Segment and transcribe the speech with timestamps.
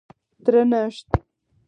[0.45, 1.07] درنښت